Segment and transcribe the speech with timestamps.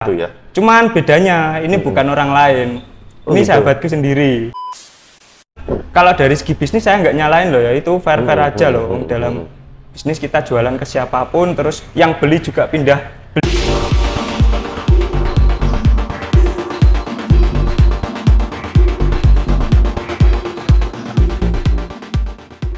[0.00, 0.32] Itu ya.
[0.56, 2.68] Cuman bedanya ini bukan orang lain.
[3.28, 3.52] Oh, ini gitu.
[3.52, 4.48] sahabatku sendiri.
[5.92, 8.86] Kalau dari segi bisnis saya nggak nyalain loh ya, itu fair-fair Hmm, aja hmm, loh.
[8.96, 9.92] hmm, Dalam hmm.
[9.92, 12.96] bisnis kita jualan ke siapa pun, terus yang beli juga pindah.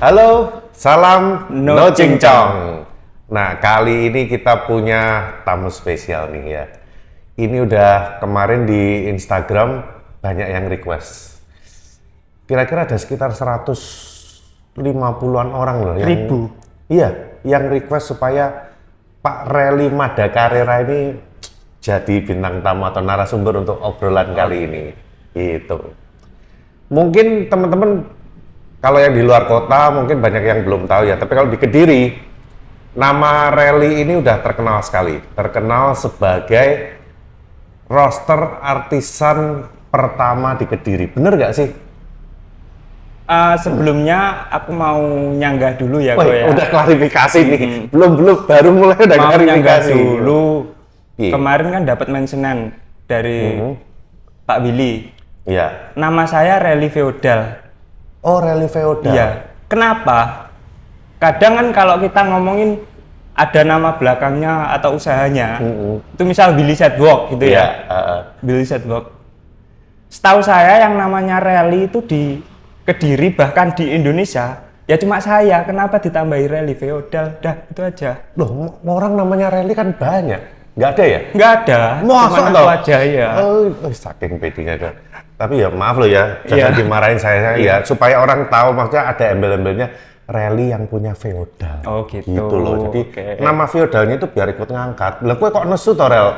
[0.03, 2.83] Halo, salam No no, cincong.
[3.31, 6.82] Nah, kali ini kita punya tamu spesial nih ya.
[7.33, 9.81] Ini udah kemarin di Instagram
[10.21, 11.41] banyak yang request.
[12.45, 16.53] Kira-kira ada sekitar 150-an orang loh yang Ribu.
[16.93, 18.77] Iya, yang request supaya
[19.25, 21.17] Pak Reli Madakarera ini
[21.81, 24.93] jadi bintang tamu atau narasumber untuk obrolan kali ini.
[25.33, 25.89] Gitu.
[26.93, 28.13] Mungkin teman-teman
[28.85, 32.13] kalau yang di luar kota mungkin banyak yang belum tahu ya, tapi kalau di Kediri
[32.93, 35.17] nama Rally ini udah terkenal sekali.
[35.33, 37.01] Terkenal sebagai
[37.93, 41.05] roster artisan pertama di Kediri.
[41.07, 41.69] Bener nggak sih?
[43.23, 44.99] Eh, sebelumnya aku mau
[45.31, 46.49] nyanggah dulu ya, Ko ya.
[46.49, 47.61] udah klarifikasi nih.
[47.89, 49.45] Belum belum baru mulai udah mau nyanggah
[49.79, 49.93] klarifikasi.
[49.93, 50.45] dulu.
[51.21, 51.33] Iya.
[51.33, 52.59] Kemarin kan dapat mentionan
[53.05, 53.73] dari Mhm.
[54.43, 54.93] Pak Willy.
[55.45, 55.93] Iya.
[55.95, 57.61] Nama saya Rally Feodal.
[58.25, 59.13] Oh, Rally Feodal.
[59.13, 59.29] Iya.
[59.69, 60.49] Kenapa?
[61.17, 62.83] Kadang kan kalau kita ngomongin
[63.33, 66.17] ada nama belakangnya atau usahanya, Mhm.
[66.17, 67.57] itu misal Billy Setwalk gitu Iya.
[67.57, 67.67] ya.
[67.89, 68.21] heeh.
[68.45, 69.09] Billy Setwalk.
[70.13, 72.23] Setahu saya yang namanya rally itu di
[72.83, 75.63] Kediri bahkan di Indonesia ya cuma saya.
[75.63, 77.39] Kenapa ditambahi rally feodal?
[77.39, 78.19] Dah itu aja.
[78.35, 80.43] Loh, orang namanya Rally kan banyak.
[80.75, 81.21] Nggak ada ya?
[81.31, 81.81] Nggak ada.
[82.03, 83.29] Masa cuma aku aja ya.
[83.39, 84.93] Oh, oh, saking pedenya dah.
[85.39, 86.79] Tapi ya maaf loh ya, jangan Iya.
[86.79, 89.87] dimarahin saya, saya ya supaya orang tahu maksudnya ada embel-embelnya
[90.33, 91.85] rally yang punya feodal.
[91.85, 92.33] Oh, gitu.
[92.57, 92.89] loh.
[92.89, 93.25] Jadi Oke.
[93.39, 95.21] nama feodalnya itu biar ikut ngangkat.
[95.23, 96.29] Lah kue kok nesu toh rel?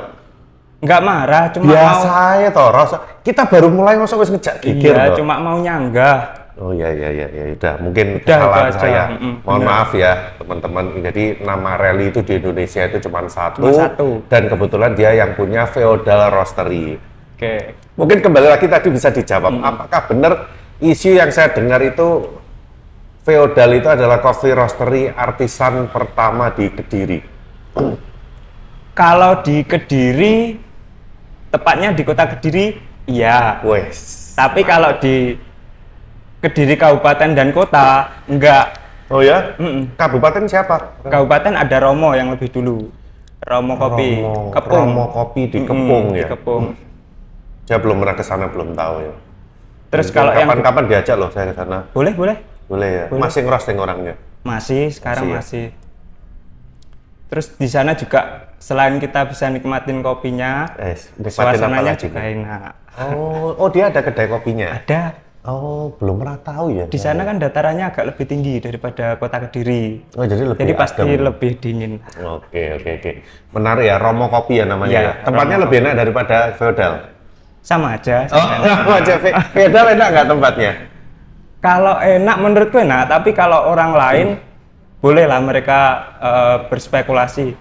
[0.85, 2.43] Nggak marah, cuma Biasa mau.
[2.45, 2.93] ya toh, Ros.
[3.25, 6.45] Kita baru mulai masa wis ngejak gigir Iya, cuma mau nyanggah.
[6.55, 8.79] Oh iya iya iya ya udah mungkin Udah, kesalahan aja.
[8.79, 9.03] saya.
[9.11, 9.71] Mm-mm, Mohon benar.
[9.75, 10.85] maaf ya teman-teman.
[11.03, 14.09] Jadi nama rally itu di Indonesia itu cuma satu, Cuma satu.
[14.29, 17.01] dan kebetulan dia yang punya feodal roastery.
[17.35, 17.75] Oke.
[17.99, 20.33] Mungkin kembali lagi tadi bisa dijawab, apakah benar
[20.79, 22.29] isu yang saya dengar itu
[23.25, 27.19] feodal itu adalah coffee roastery artisan pertama di Kediri?
[28.95, 30.55] Kalau di Kediri,
[31.51, 33.59] tepatnya di kota Kediri, iya.
[33.65, 34.31] Wes.
[34.37, 35.35] Tapi kalau di
[36.45, 38.77] Kediri Kabupaten dan Kota, enggak.
[39.09, 39.57] Oh ya?
[39.57, 39.97] Mm-mm.
[39.97, 41.01] Kabupaten siapa?
[41.09, 42.93] Kabupaten ada Romo yang lebih dulu.
[43.45, 44.77] Romo Kopi, Romo, Kepung.
[44.77, 46.29] Romo Kopi di Kepung di ya.
[46.29, 46.65] Kepung.
[47.65, 49.15] Saya belum pernah ke sana, belum tahu ya.
[49.93, 51.79] Terus Mungkin kalau yang kapan-kapan diajak loh saya ke sana.
[51.93, 52.37] boleh boleh
[52.67, 53.05] Boleh ya?
[53.09, 53.21] Boleh.
[53.23, 54.15] Masih ngerosting orangnya?
[54.45, 55.41] masih sekarang Masih ya?
[55.41, 55.65] masih.
[57.27, 58.21] Terus di sana juga
[58.61, 62.33] selain kita bisa nikmatin kopinya, Eh, nikmatin suasananya juga nih?
[62.39, 62.73] enak.
[62.95, 64.69] Oh, oh dia ada kedai kopinya?
[64.71, 66.85] Ada Oh, belum pernah tahu ya.
[66.89, 70.01] di sana kan datarannya agak lebih tinggi daripada kota Kediri.
[70.17, 71.21] Oh, jadi lebih Jadi pasti adem.
[71.21, 71.93] lebih dingin.
[72.17, 73.13] Oke, oke, oke.
[73.53, 75.13] Menarik ya, Romo Kopi ya namanya Iya, ya.
[75.21, 76.93] Tempatnya Romo lebih enak daripada Feodal.
[77.61, 78.25] Sama aja.
[78.33, 80.73] Oh, aja Fe- Feodal enak nggak tempatnya?
[81.65, 84.27] Kalau enak menurutku enak, tapi kalau orang lain
[85.01, 85.81] bolehlah mereka
[86.21, 87.57] eh, berspekulasi.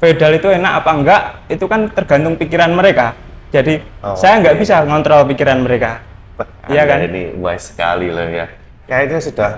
[0.00, 1.22] Feodal itu enak apa enggak,
[1.52, 3.12] itu kan tergantung pikiran mereka.
[3.52, 6.00] Jadi Oh, saya nggak bisa ngontrol pikiran mereka.
[6.72, 7.04] Iya kan?
[7.04, 8.48] Ini wise sekali loh ya.
[8.88, 9.50] Kayaknya sudah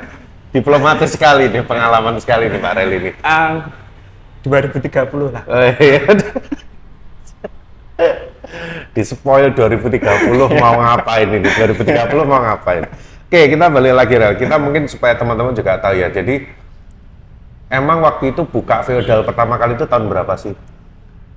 [0.50, 3.10] diplomatis sekali nih, pengalaman sekali nih Pak Rel ini.
[3.22, 3.70] Ah,
[4.42, 5.42] 2030 lah.
[5.46, 6.02] Oh, iya.
[8.92, 10.02] Di spoil 2030
[10.58, 11.48] mau ngapain ini?
[11.54, 12.84] 2030 mau ngapain?
[13.26, 14.38] Oke, kita balik lagi Rel.
[14.38, 16.06] Kita mungkin supaya teman-teman juga tahu ya.
[16.14, 16.46] Jadi
[17.74, 20.54] emang waktu itu buka feodal pertama kali itu tahun berapa sih?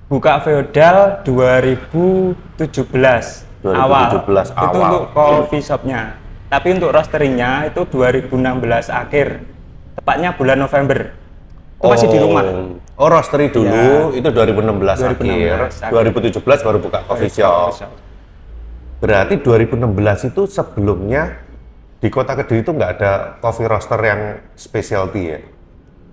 [0.06, 4.22] Buka feodal 2017, 2017 awal.
[4.22, 4.86] Itu awal.
[4.86, 6.14] untuk coffee shopnya.
[6.54, 8.38] Tapi untuk roasteringnya itu 2016
[8.94, 9.42] akhir,
[9.98, 11.18] tepatnya bulan November.
[11.82, 12.46] Itu masih di rumah.
[13.02, 16.38] Oh, roastery dulu itu 2016, 2016 akhir.
[16.38, 17.82] 2017 baru buka coffee shop.
[19.02, 21.49] Berarti 2016 itu sebelumnya
[22.00, 23.12] di kota Kediri itu nggak ada
[23.44, 24.22] coffee roaster yang
[24.56, 25.40] specialty ya?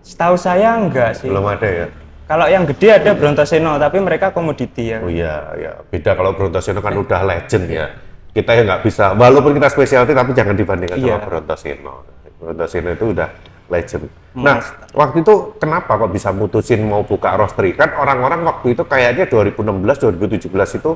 [0.02, 1.30] Setahu saya enggak sih.
[1.30, 1.86] Belum ada ya?
[2.26, 4.98] Kalau yang gede ada Brontoseno, tapi mereka komoditi ya.
[4.98, 7.86] Oh iya, ya beda kalau Brontoseno kan udah legend ya.
[8.34, 11.22] Kita ya nggak bisa, walaupun kita specialty tapi jangan dibandingkan Iya.
[11.22, 11.94] sama Brontoseno.
[12.42, 13.28] Brontoseno itu udah
[13.70, 14.10] legend.
[14.36, 14.58] Nah,
[14.92, 17.72] waktu itu kenapa kok bisa mutusin mau buka roastery?
[17.72, 20.90] Kan orang-orang waktu itu kayaknya 2016, 2017 itu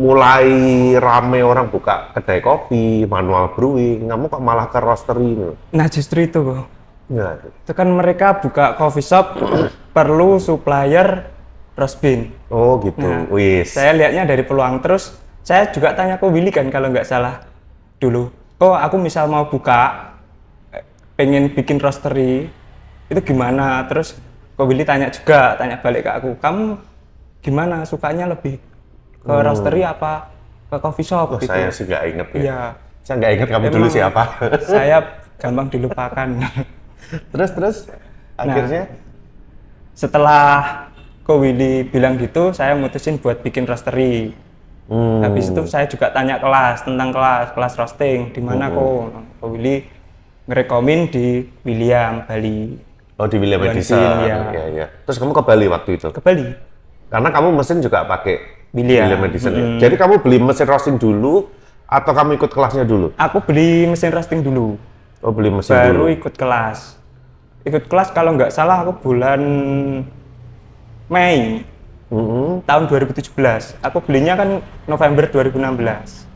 [0.00, 0.48] mulai
[0.96, 4.08] rame orang buka kedai kopi, manual brewing.
[4.08, 5.52] Kamu kok malah ke roastery ini?
[5.76, 6.80] Nah justru itu, kok.
[7.10, 7.42] Enggak.
[7.42, 9.34] itu kan mereka buka coffee shop
[9.96, 11.26] perlu supplier
[11.74, 12.30] roast bean.
[12.48, 13.02] Oh gitu.
[13.02, 13.74] Nah, Wis.
[13.74, 17.42] Saya lihatnya dari peluang terus saya juga tanya ke Willy kan kalau nggak salah
[17.98, 18.30] dulu.
[18.62, 20.14] Oh aku misal mau buka
[20.70, 20.86] eh,
[21.18, 22.46] pengen bikin roastery
[23.10, 23.82] itu gimana?
[23.90, 24.14] Terus
[24.54, 26.30] ke Willy tanya juga, tanya balik ke aku.
[26.38, 26.78] Kamu
[27.42, 27.82] gimana?
[27.82, 28.62] Sukanya lebih
[29.20, 30.32] ke roastery apa
[30.66, 31.50] ke coffee shop Oh, gitu?
[31.50, 32.40] saya sih nggak inget ya.
[32.40, 32.60] Iya.
[33.02, 34.22] Saya nggak inget kamu dulu Emang siapa.
[34.74, 34.96] saya
[35.36, 36.28] gampang dilupakan.
[37.34, 37.76] terus terus
[38.40, 38.56] Nah.
[38.56, 38.88] akhirnya
[39.92, 40.44] Setelah
[41.20, 44.32] Ko Willy bilang gitu, saya mutusin buat bikin roastery.
[44.88, 45.22] Hmm.
[45.22, 49.12] Habis itu saya juga tanya kelas tentang kelas, kelas roasting di mana kok.
[49.38, 49.86] Ko Willy
[50.48, 51.26] ngerekomin di
[51.62, 52.74] William Bali
[53.14, 54.24] Oh di William Edison.
[54.24, 54.48] Ya.
[54.50, 54.86] Iya, iya.
[55.04, 56.08] Terus kamu ke Bali waktu itu?
[56.08, 56.48] ke Bali.
[57.06, 59.18] Karena kamu mesin juga pakai William.
[59.24, 59.50] Edison.
[59.50, 59.64] ya?
[59.82, 61.50] Jadi kamu beli mesin roasting dulu
[61.84, 63.10] atau kamu ikut kelasnya dulu?
[63.14, 64.78] Aku beli mesin roasting dulu,
[65.20, 66.14] Oh beli mesin baru dulu.
[66.14, 66.96] ikut kelas.
[67.60, 69.40] Ikut kelas kalau nggak salah aku bulan
[71.06, 71.66] Mei
[72.08, 72.62] Mm-mm.
[72.64, 73.34] tahun 2017.
[73.82, 74.48] Aku belinya kan
[74.84, 76.26] November 2016.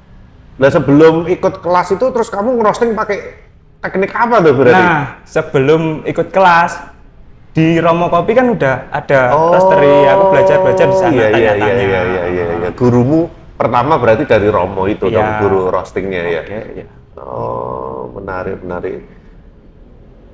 [0.54, 3.42] Nah sebelum ikut kelas itu terus kamu ngerosting pakai
[3.80, 4.74] teknik apa tuh berarti?
[4.76, 6.93] Nah, sebelum ikut kelas
[7.54, 9.94] di Romo Kopi kan udah ada Oh, roastery.
[10.10, 11.70] Aku belajar-belajar di sana iya, iya, tanya-tanya.
[11.86, 12.68] Iya, iya, iya, iya.
[12.74, 15.14] Gurumu pertama berarti dari Romo itu Iya.
[15.14, 16.42] dong, guru roastingnya ya.
[16.42, 16.86] Oke, iya.
[17.14, 19.06] Oh, menarik, menarik.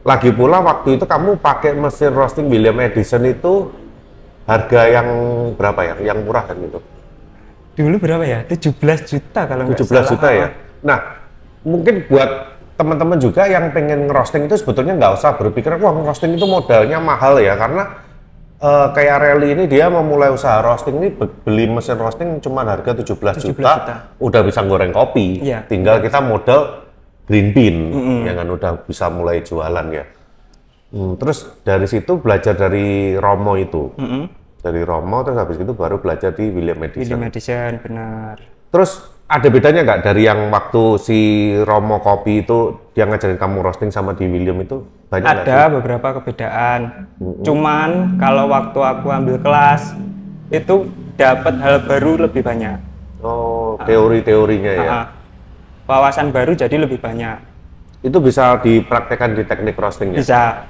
[0.00, 3.68] Lagi pula waktu itu kamu pakai mesin roasting William Edison itu
[4.48, 5.08] harga yang
[5.60, 5.94] berapa ya?
[6.00, 6.80] Yang murah kan itu?
[7.76, 8.40] Dulu berapa ya?
[8.48, 10.08] 17 juta kalau nggak 17 salah.
[10.08, 10.46] juta ya.
[10.80, 10.98] Nah,
[11.68, 16.48] mungkin buat teman-teman juga yang pengen ngerosting itu sebetulnya nggak usah berpikir wah ngerosting itu
[16.48, 18.08] modalnya mahal ya karena
[18.56, 22.96] eh, kayak Rally ini dia memulai usaha roasting ini be- beli mesin roasting cuma harga
[22.96, 23.94] 17, 17 juta, juta.
[24.16, 25.44] udah bisa goreng kopi.
[25.44, 25.68] Iya.
[25.68, 26.88] Tinggal kita modal
[27.28, 27.76] green bean
[28.24, 30.04] yang kan udah bisa mulai jualan ya.
[30.90, 33.94] Hmm, terus dari situ belajar dari Romo itu.
[33.94, 34.24] Mm-mm.
[34.60, 37.00] Dari Romo terus habis itu baru belajar di William Edison.
[37.04, 38.59] William Edison, benar.
[38.70, 41.18] Terus ada bedanya nggak dari yang waktu si
[41.62, 45.26] Romo Kopi itu dia ngajarin kamu roasting sama di William itu banyak?
[45.46, 47.10] Ada beberapa perbedaan.
[47.42, 49.94] Cuman kalau waktu aku ambil kelas
[50.50, 52.78] itu dapat hal baru lebih banyak.
[53.22, 54.90] Oh teori-teorinya ya.
[54.90, 55.06] Ah,
[55.86, 57.38] wawasan baru jadi lebih banyak.
[58.02, 60.22] Itu bisa dipraktekkan di teknik roastingnya.
[60.22, 60.64] Bisa.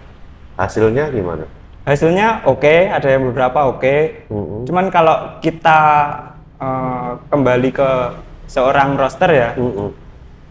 [0.57, 1.49] Hasilnya gimana?
[1.89, 4.29] Hasilnya oke, ada yang beberapa oke.
[4.29, 4.69] Mm-mm.
[4.69, 5.81] Cuman kalau kita
[6.61, 7.91] eh, kembali ke
[8.47, 9.51] seorang roster ya,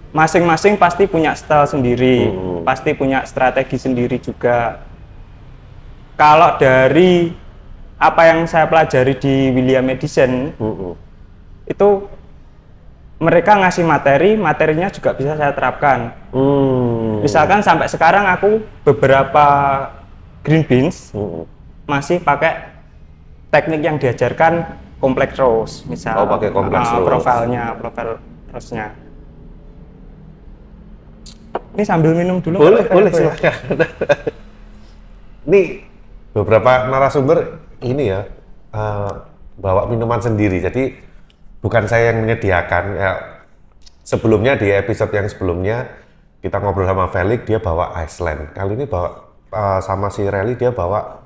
[0.09, 2.65] masing-masing pasti punya style sendiri, Mm-mm.
[2.65, 4.81] pasti punya strategi sendiri juga.
[6.17, 7.31] Kalau dari
[7.99, 10.93] apa yang saya pelajari di William Edison Mm-mm.
[11.69, 11.89] itu
[13.19, 16.15] mereka ngasih materi, materinya juga bisa saya terapkan.
[16.31, 17.19] Hmm.
[17.19, 19.45] Misalkan sampai sekarang aku beberapa
[20.41, 21.43] green beans Mm-mm.
[21.83, 22.71] masih pakai
[23.51, 24.63] teknik yang diajarkan
[24.99, 28.19] kompleks roast misal Oh, pakai complex uh, profilnya profil
[28.51, 28.95] roastnya
[31.79, 33.53] ini sambil minum dulu Boleh, Pak, boleh Pak, silakan.
[35.49, 35.61] Ini
[36.35, 37.37] beberapa narasumber
[37.81, 38.21] ini ya
[38.75, 39.11] eh,
[39.57, 40.59] bawa minuman sendiri.
[40.59, 40.93] Jadi
[41.63, 42.83] bukan saya yang menyediakan.
[42.99, 43.11] Ya,
[44.03, 45.89] sebelumnya di episode yang sebelumnya
[46.43, 48.51] kita ngobrol sama Felix dia bawa Iceland.
[48.53, 49.09] Kali ini bawa
[49.49, 51.18] eh, sama si Rally dia bawa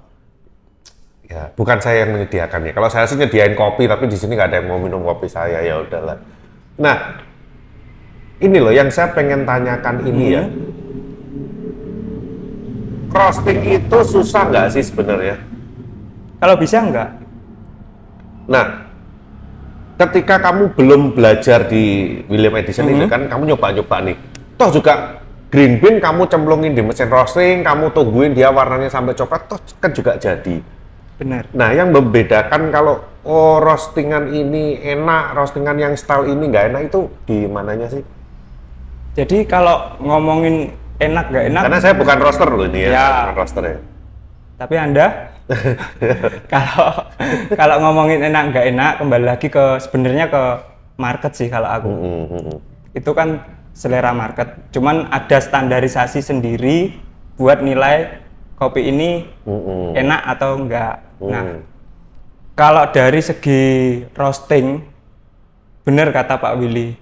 [1.33, 2.77] ya bukan saya yang menyediakannya.
[2.77, 5.65] Kalau saya sih nyediain kopi tapi di sini nggak ada yang mau minum kopi saya
[5.65, 6.21] ya udahlah.
[6.77, 7.17] Nah
[8.37, 10.43] ini loh yang saya pengen tanyakan ini ya.
[13.13, 15.37] Roasting itu susah nggak sih sebenarnya?
[16.43, 17.07] kalau bisa enggak
[18.43, 18.91] Nah,
[19.95, 24.17] ketika kamu belum belajar di William Edison itu kan kamu nyoba-nyoba nih.
[24.59, 29.47] Toh juga green bean kamu cemplungin di mesin roasting, kamu tungguin dia warnanya sampai coklat,
[29.47, 30.59] toh kan juga jadi.
[31.23, 36.81] Benar Nah, yang membedakan kalau oh roastingan ini enak, roastingan yang style ini nggak enak
[36.87, 38.03] itu di mananya sih?
[39.13, 43.07] jadi kalau ngomongin enak nggak enak Karena saya bukan roaster loh ini ya, Ya.
[43.23, 43.77] bukan roaster ya.
[44.53, 45.05] tapi anda
[46.53, 46.89] kalau
[47.51, 50.43] kalau ngomongin enak nggak enak kembali lagi ke sebenarnya ke
[50.95, 52.57] market sih kalau aku Mm, mm, mm.
[52.93, 56.95] itu kan selera market cuman ada standarisasi sendiri
[57.35, 58.23] buat nilai
[58.55, 59.87] kopi ini Mm, mm.
[59.99, 61.59] enak atau enggak nah Mm.
[62.53, 63.61] kalau dari segi
[64.11, 64.83] roasting
[65.81, 66.95] bener kata Pak Willy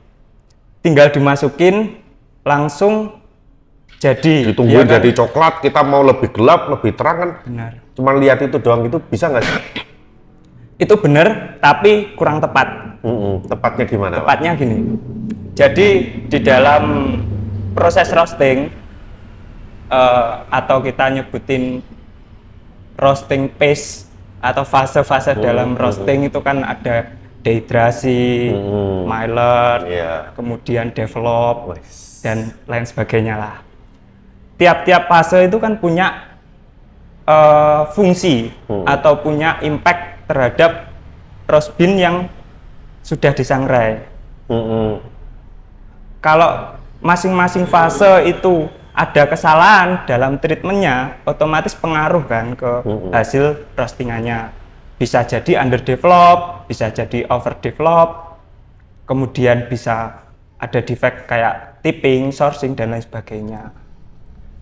[0.79, 1.97] tinggal dimasukin
[2.41, 3.21] langsung
[4.01, 4.93] jadi Ditungguin Iya kan?
[4.97, 7.31] jadi coklat, kita mau lebih gelap, lebih terang kan?
[7.45, 9.61] benar Cuman lihat itu doang itu bisa nggak sih?
[10.79, 12.67] itu bener tapi kurang tepat
[13.01, 13.35] Mm, mm.
[13.49, 14.13] Tepatnya gimana?
[14.17, 14.21] Pak?
[14.25, 14.77] tepatnya gini
[15.51, 15.87] jadi
[16.25, 16.83] di dalam
[17.73, 18.69] proses roasting
[19.87, 21.81] eh, atau kita nyebutin
[22.95, 24.09] roasting paste
[24.41, 29.05] atau fase-fase dalam roasting itu kan ada dehidrasi, Hmm.
[29.05, 30.13] miler, Iya.
[30.33, 31.77] kemudian develop
[32.21, 33.55] dan lain sebagainya lah.
[34.57, 36.29] Tiap-tiap fase itu kan punya
[37.21, 38.81] eh, fungsi Hmm.
[38.83, 40.89] atau punya impact terhadap
[41.45, 42.15] roast bean yang
[43.05, 44.01] sudah disangrai.
[44.49, 44.99] Mm-mm.
[46.19, 52.71] Kalau masing-masing fase itu ada kesalahan dalam treatmentnya, otomatis pengaruh kan ke
[53.15, 54.51] hasil roastingannya.
[54.99, 58.37] Bisa jadi underdevelop, bisa jadi overdevelop,
[59.07, 60.21] kemudian bisa
[60.61, 63.73] ada defect kayak tipping, sourcing dan lain sebagainya.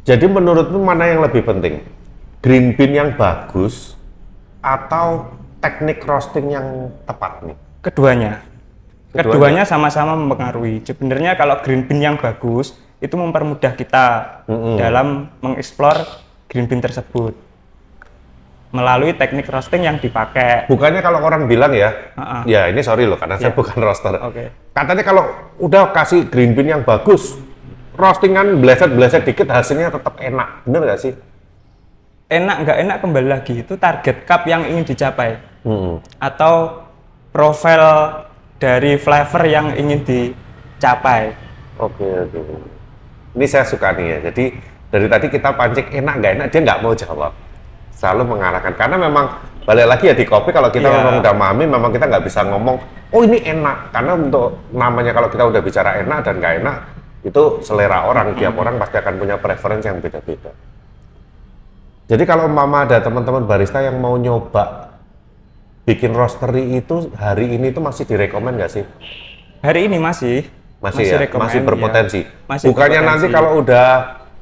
[0.07, 1.83] Jadi menurutmu mana yang lebih penting?
[2.39, 3.99] Green bean yang bagus
[4.63, 5.27] atau
[5.59, 7.57] teknik roasting yang tepat nih?
[7.83, 8.33] Keduanya.
[9.11, 9.25] Keduanya.
[9.27, 10.79] Keduanya sama-sama mempengaruhi.
[10.87, 14.05] Sebenarnya kalau green bean yang bagus itu mempermudah kita
[14.45, 14.75] Mm-mm.
[14.75, 16.03] dalam mengeksplor
[16.47, 17.31] green bean tersebut
[18.69, 20.69] melalui teknik roasting yang dipakai.
[20.69, 22.45] Bukannya kalau orang bilang ya, Ha-ha.
[22.45, 23.57] ya ini sorry loh karena saya Ya.
[23.57, 24.13] bukan roaster.
[24.21, 24.53] Oke.
[24.77, 25.23] Katanya kalau
[25.57, 27.33] udah kasih green bean yang bagus,
[27.97, 30.61] roastingan bleset-bleset dikit hasilnya tetap enak.
[30.69, 31.13] Bener gak sih?
[32.29, 35.97] Enak nggak enak kembali lagi itu target cup yang ingin dicapai Mm-mm.
[36.21, 36.85] atau
[37.33, 37.81] profil
[38.61, 41.33] dari flavor yang ingin dicapai.
[41.81, 42.39] Oke oke.
[43.39, 44.17] Ini saya suka nih ya.
[44.27, 44.51] Jadi
[44.91, 47.31] dari tadi kita pancing enak nggak enak dia nggak mau jawab.
[47.95, 49.25] Selalu mengarahkan karena memang
[49.63, 50.95] balik lagi ya di kopi kalau kita Iya.
[50.99, 52.81] memang udah mami memang kita nggak bisa ngomong
[53.13, 56.75] oh ini enak karena untuk namanya kalau kita udah bicara enak dan nggak enak
[57.21, 60.51] itu selera orang tiap orang pasti akan punya preferensi yang beda-beda.
[62.09, 64.89] Jadi kalau mama ada teman-teman barista yang mau nyoba
[65.85, 68.83] bikin roastery itu hari ini tuh masih direkomend nggak sih?
[69.61, 70.47] Hari ini masih
[70.79, 71.65] masih, ya masih ya.
[71.65, 72.21] berpotensi.
[72.45, 73.23] Masih Bukannya berpotensi.
[73.23, 73.87] nanti kalau udah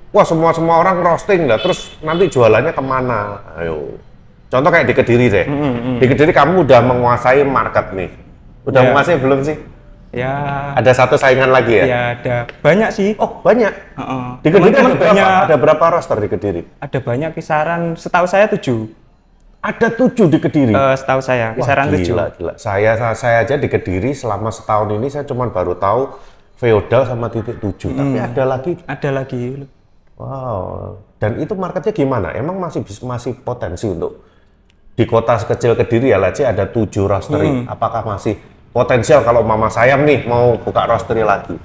[0.08, 3.42] wah semua semua orang roasting lah, terus nanti jualannya ke mana?
[3.56, 3.98] Ayo.
[4.48, 5.46] Contoh kayak di Kediri deh.
[5.98, 8.10] Di Kediri kamu udah menguasai market nih.
[8.64, 8.86] Udah Ya.
[8.88, 9.58] menguasai belum sih?
[10.08, 11.86] ya Ada satu saingan lagi ya?
[11.86, 13.12] ya ada banyak sih.
[13.18, 13.70] Oh banyak.
[13.70, 14.26] Heeh.
[14.40, 15.12] Di Kediri ada Teman-teman berapa?
[15.12, 16.62] banyak Ada berapa roaster di Kediri?
[16.78, 18.88] ada banyak kisaran setahu saya tujuh
[19.62, 20.72] Ada tujuh di Kediri.
[20.72, 22.54] Eh, setahu saya kisaran tujuh gila, gila.
[22.56, 26.14] Saya, saya aja di Kediri selama setahun ini saya cuma baru tahu
[26.56, 27.92] feodal sama titik tujuh.
[27.92, 28.28] Tapi Hmm.
[28.28, 29.66] ada lagi ada lagi
[30.18, 30.98] Wow.
[31.22, 32.34] Dan itu marketnya gimana?
[32.34, 34.26] Emang masih masih potensi untuk
[34.98, 37.66] di kota sekecil Kediri ya, let's say ada tujuh roastery.
[37.66, 37.70] Hmm.
[37.70, 38.38] Apakah masih
[38.74, 41.58] potensial kalau Mama Sayang nih mau buka roastery lagi?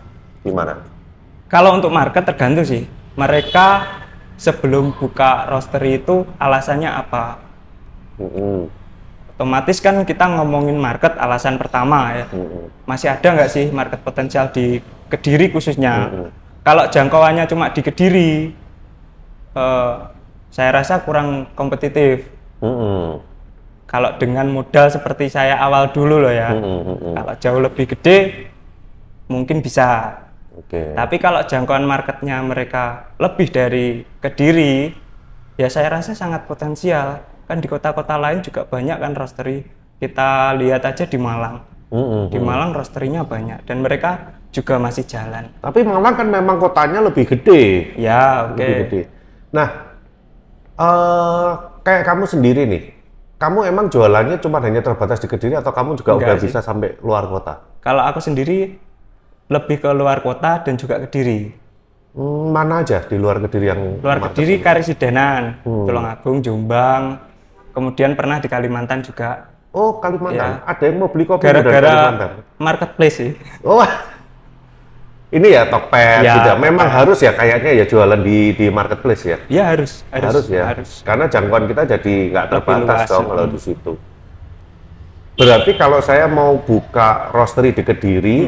[0.43, 0.93] Gimana?
[1.53, 3.85] kalau untuk market tergantung sih mereka
[4.41, 7.42] sebelum buka roastery itu alasannya apa
[8.23, 8.59] Mm-mm.
[9.35, 12.71] otomatis kan kita ngomongin market alasan pertama ya Mm-mm.
[12.87, 14.79] masih ada nggak sih market potensial di
[15.11, 16.29] Kediri khususnya Mm-mm.
[16.63, 18.31] kalau jangkauannya cuma di Kediri
[19.59, 19.95] eh,
[20.53, 22.31] saya rasa kurang kompetitif
[22.63, 23.19] Mm-mm.
[23.91, 26.55] kalau dengan modal seperti saya awal dulu loh ya.
[26.55, 27.19] Mm-mm.
[27.19, 28.49] kalau jauh lebih gede
[29.27, 30.21] mungkin bisa
[30.53, 30.93] Oke.
[30.93, 34.93] tapi kalau jangkauan marketnya mereka lebih dari Kediri
[35.57, 37.21] ya saya rasa sangat potensial
[37.53, 39.61] kan di kota-kota lain juga banyak kan roastery
[40.01, 41.61] kita lihat aja di Malang
[41.93, 42.33] Mm-mm.
[42.33, 44.11] di Malang roasterinya banyak dan mereka
[44.49, 47.93] juga masih jalan Tapi Malang kan memang kotanya lebih gede.
[47.97, 49.01] ya oke Lebih gede.
[49.53, 49.69] Nah,
[50.75, 51.51] eh
[51.83, 52.83] kayak kamu sendiri nih,
[53.37, 56.47] kamu emang jualannya cuma hanya terbatas di Kediri atau kamu juga Enggak udah sih.
[56.49, 57.55] bisa sampai luar kota?
[57.83, 58.79] kalau aku sendiri
[59.51, 61.61] lebih ke luar kota dan juga Kediri
[62.13, 64.61] Hmm, mana aja di luar Kediri yang luar Kediri?
[64.61, 65.89] Karisidenan Hmm.
[65.89, 67.17] Tulungagung Jombang
[67.73, 70.61] kemudian pernah di Kalimantan juga Oh, Kalimantan.
[70.61, 70.69] Ya.
[70.69, 72.31] Ada yang mau beli kopi dari gara-gara Kalimantan.
[72.61, 73.33] marketplace sih
[73.65, 73.81] Oh.
[75.33, 76.61] Ini ya Tokped Ya, juga.
[76.61, 79.39] Memang harus ya kayaknya ya jualan di di marketplace ya.
[79.49, 80.69] ya harus harus ya.
[80.69, 83.93] harus Karena jangkauan kita jadi nggak terbatas dong kalau di situ.
[85.33, 88.39] Berarti kalau saya mau buka roastery di Kediri,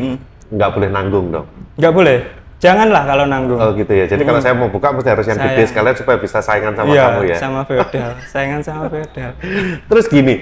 [0.53, 1.47] nggak boleh nanggung dong.
[1.75, 2.19] nggak boleh
[2.65, 4.09] janganlah kalau nanggung Oh gitu ya.
[4.09, 5.69] Jadi kalau saya mau buka mesti harus yang gede Sayang.
[5.69, 7.37] sekalian supaya bisa saingan sama Iya, kamu ya.
[7.37, 9.33] sama feodal saingan sama feodal
[9.93, 10.35] Terus gini,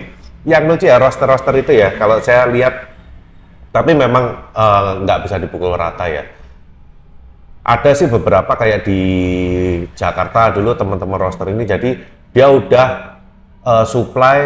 [0.46, 2.94] yang lucu ya roster-roster itu ya, kalau saya lihat,
[3.70, 6.22] tapi memang eh, nggak bisa dipukul rata ya.
[7.62, 9.00] Ada sih beberapa kayak di
[9.94, 11.94] Jakarta dulu teman-teman roster ini, jadi
[12.30, 12.86] dia udah
[13.62, 14.38] eh, supply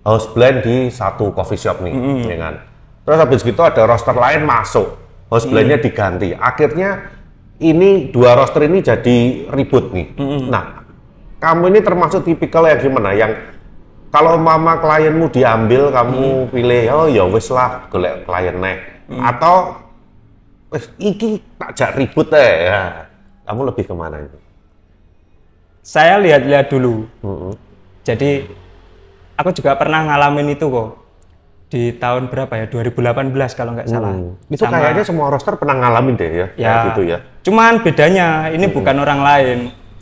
[0.00, 1.92] house blend di satu coffee shop nih,
[2.24, 2.54] ya kan.
[3.04, 4.96] Terus habis gitu ada roster lain masuk,
[5.30, 6.34] house blendnya diganti.
[6.34, 7.08] Akhirnya
[7.62, 10.18] ini dua roster ini jadi ribut nih.
[10.50, 10.84] Nah,
[11.38, 13.14] kamu ini termasuk tipikal yang gimana?
[13.14, 13.40] Yang
[14.10, 18.76] kalau mama klienmu diambil, kamu pilih oh ya wis lah golek klien neh.
[19.22, 19.78] Atau
[20.74, 23.06] wis iki tak jak ribut deh ya.
[23.46, 24.50] Kamu lebih ke mana itu?
[25.80, 27.52] saya lihat-lihat dulu Mm-mm.
[28.04, 28.46] jadi
[29.34, 30.99] aku juga pernah ngalamin itu kok
[31.70, 34.34] di tahun berapa ya 2018 kalau nggak salah Hmm.
[34.46, 37.18] Itu kayaknya semua roster pernah ngalamin deh ya, ya kayak gitu ya.
[37.40, 39.58] cuman bedanya ini bukan orang lain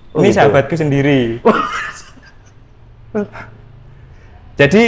[0.08, 0.40] Oh, ini gitu.
[0.40, 1.36] sahabatku sendiri
[4.56, 4.82] jadi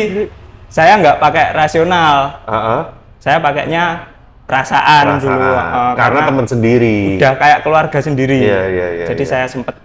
[0.67, 2.81] saya nggak pakai rasional Heeh.
[3.19, 4.09] saya pakainya
[4.45, 5.71] perasaan, dulu Perasaan.
[5.71, 6.99] eh, karena teman sendiri.
[7.17, 9.31] udah kayak keluarga sendiri Iya, iya, iya, jadi iya.
[9.31, 9.77] saya sempet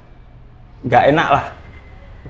[0.82, 1.46] nggak enak lah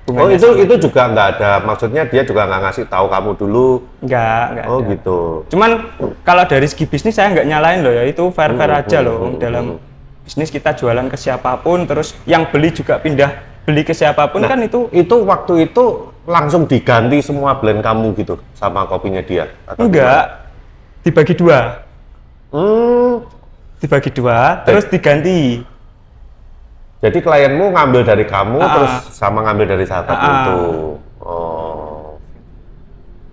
[0.06, 3.70] Oh itu itu juga nggak ada maksudnya dia juga nggak ngasih tahu kamu dulu.
[4.02, 4.90] nggak nggak Oh ada.
[4.94, 5.18] gitu.
[5.50, 5.72] Cuman
[6.22, 9.06] kalau dari segi bisnis saya nggak nyalain loh ya itu fair fair Hmm, aja hmm,
[9.06, 9.78] loh hmm, dalam hmm.
[10.22, 13.32] bisnis kita jualan ke siapa pun terus yang beli juga pindah
[13.66, 15.84] beli ke siapa pun Nah, kan itu itu waktu itu
[16.26, 19.50] langsung diganti semua blend kamu gitu sama kopinya dia.
[19.66, 20.26] Atau enggak
[21.04, 21.82] dibagi dua?
[22.54, 23.26] Hmm.
[23.82, 25.62] dibagi dua terus diganti
[27.06, 28.70] Jadi klienmu ngambil dari kamu Ah.
[28.74, 30.38] terus sama ngambil dari sahabatmu Ah.
[30.42, 30.60] itu.
[31.22, 32.18] Oh.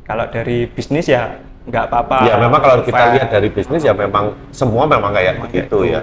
[0.02, 4.36] kalau dari bisnis ya nggak apa-apa Ya memang kalau kita lihat dari bisnis ya memang
[4.52, 6.00] semua memang kayak Memang begitu kayak ya.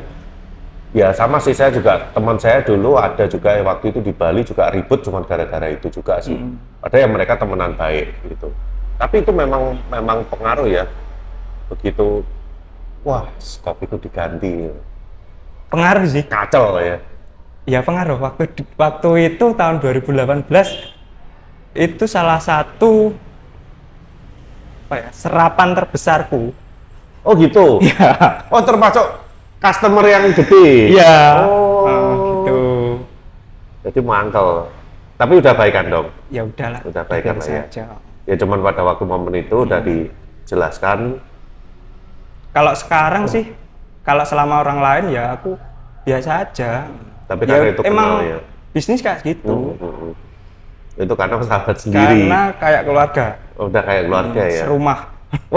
[0.89, 4.73] Ya sama sih saya juga teman saya dulu ada juga waktu itu di Bali juga
[4.73, 6.33] ribut cuma gara-gara itu juga sih.
[6.33, 6.57] Hmm.
[6.81, 8.49] Ada yang mereka temenan baik gitu.
[8.97, 10.89] Tapi itu memang memang pengaruh ya.
[11.69, 12.25] Begitu
[13.05, 13.29] wah
[13.61, 14.73] kopi itu diganti
[15.69, 16.97] pengaruh sih kacau ya.
[17.67, 20.47] Ya pengaruh waktu waktu itu tahun 2018
[21.75, 23.13] itu salah satu
[24.89, 26.51] apa ya serapan terbesarku
[27.19, 27.77] Oh gitu.
[27.85, 29.03] ya Oh termasuk
[29.59, 30.95] customer yang gede.
[30.95, 31.43] Iya.
[31.45, 31.83] Oh.
[31.83, 32.11] Oh,
[32.47, 32.59] gitu.
[33.83, 34.71] Jadi mangkel.
[35.19, 36.07] Tapi udah baikan dong.
[36.31, 36.79] Ya udahlah.
[36.87, 37.63] Udah baikan lah ya.
[37.67, 37.85] aja.
[38.23, 39.67] Ya cuman pada waktu momen itu Hmm.
[39.67, 41.19] udah dijelaskan.
[42.55, 43.51] Kalau sekarang sih,
[44.01, 45.59] kalau selama orang lain ya aku
[46.07, 46.87] biasa aja.
[47.29, 48.39] Tapi Ya, karena itu emang kenal ya.
[48.74, 49.53] bisnis kayak gitu.
[49.53, 50.13] Hmm, hmm, hmm.
[51.00, 52.25] Itu karena sahabat sendiri.
[52.25, 54.62] Karena kayak keluarga, Udah kayak keluarga ya.
[54.65, 55.00] serumah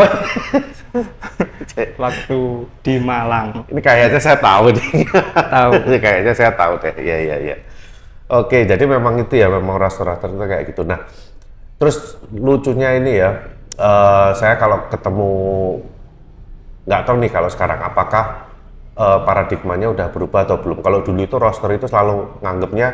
[1.96, 2.38] waktu
[2.84, 3.64] di Malang.
[3.66, 4.88] ini kayaknya saya tahu nih.
[5.32, 5.70] Tahu.
[5.88, 6.94] ini kayaknya saya tahu deh.
[7.00, 7.56] Iya iya iya.
[8.28, 10.82] Oke, jadi memang itu ya, memang roster-roster itu kayak gitu.
[10.84, 11.04] Nah,
[11.76, 13.30] terus lucunya ini ya,
[13.76, 15.30] eh, saya kalau ketemu
[16.82, 18.51] nggak tahu nih kalau sekarang apakah
[18.96, 20.84] eh, paradigmanya udah berubah atau belum.
[20.84, 22.88] Kalau dulu itu roster itu selalu nganggapnya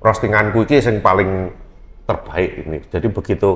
[0.00, 1.30] roastinganku ini yang paling
[2.08, 2.78] terbaik ini.
[2.88, 3.50] Jadi begitu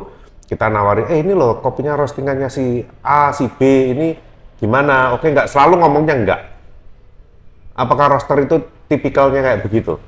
[0.44, 3.60] kita nawarin, eh ini loh kopinya roastingannya si A, si B,
[3.96, 4.08] ini
[4.60, 5.16] gimana?
[5.16, 6.40] Oke nggak selalu ngomongnya enggak.
[7.74, 9.98] Apakah roster itu tipikalnya kayak begitu?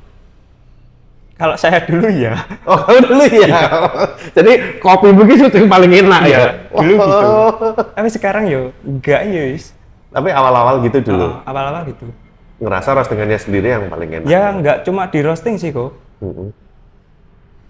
[1.37, 2.33] Kalau saya dulu ya,
[2.71, 3.61] Oh dulu ya.
[4.37, 6.29] Jadi kopi begitu yang paling enak ya.
[6.29, 7.29] Iya, dulu gitu.
[7.97, 9.43] Tapi sekarang yo enggak ya.
[9.53, 9.76] Yus.
[10.17, 11.29] Tapi awal-awal gitu dulu.
[11.29, 12.09] Oh, Awal-awal gitu.
[12.57, 14.29] Ngerasa roastingannya sendiri yang paling enak.
[14.33, 15.93] Ya enggak cuma di roasting sih kok.
[16.25, 16.49] Mm-mm.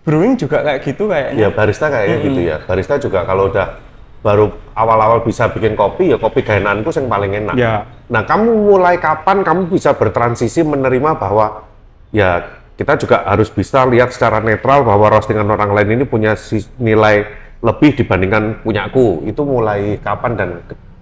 [0.07, 1.49] Brewing juga kayak gitu Ya kayaknya.
[1.51, 2.57] barista kayaknya gitu ya.
[2.63, 3.83] Barista juga kalau udah
[4.23, 7.55] baru awal-awal bisa bikin kopi ya kopi gaenanku yang paling enak.
[7.59, 7.83] Ya.
[8.07, 11.67] Nah kamu mulai kapan kamu bisa bertransisi menerima bahwa
[12.15, 12.47] ya
[12.79, 16.39] kita juga harus bisa lihat secara netral bahwa roastingan orang lain ini punya
[16.79, 17.27] nilai
[17.59, 19.27] lebih dibandingkan punyaku.
[19.27, 20.51] Itu mulai kapan dan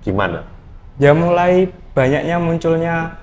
[0.00, 0.53] gimana?
[0.94, 3.18] Ya mulai banyaknya munculnya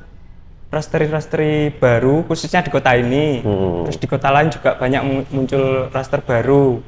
[0.71, 3.43] roastery-roastery baru khususnya di kota ini.
[3.43, 3.87] Hmm.
[3.87, 6.79] Terus di kota lain juga banyak mu- muncul roaster baru.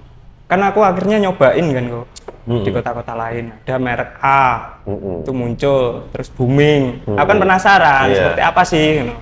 [0.47, 2.07] Kan aku akhirnya nyobain kan kok
[2.43, 3.55] di kota-kota lain.
[3.63, 4.43] Ada merek A
[4.83, 5.23] Mm-mm.
[5.23, 6.99] itu muncul terus booming.
[7.15, 8.15] Aku kan penasaran Iya.
[8.19, 9.13] seperti apa sih gitu.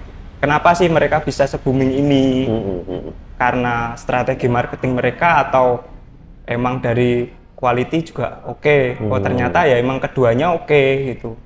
[0.41, 2.49] Kenapa sih mereka bisa se-booming ini?
[2.49, 3.13] Mm-mm, mm-mm.
[3.37, 5.85] Karena strategi marketing mereka atau
[6.49, 8.97] emang dari quality juga oke.
[9.05, 10.81] Oh ternyata ya emang keduanya oke
[11.13, 11.37] gitu.